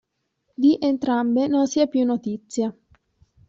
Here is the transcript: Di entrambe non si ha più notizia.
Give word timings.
Di 0.57 0.79
entrambe 0.79 1.45
non 1.45 1.67
si 1.67 1.79
ha 1.79 1.85
più 1.85 2.03
notizia. 2.03 2.75